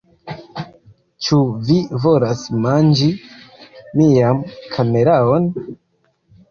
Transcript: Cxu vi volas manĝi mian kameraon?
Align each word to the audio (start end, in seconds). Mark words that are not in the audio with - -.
Cxu 1.23 1.37
vi 1.67 1.77
volas 2.07 2.43
manĝi 2.65 3.11
mian 4.01 4.43
kameraon? 4.75 5.49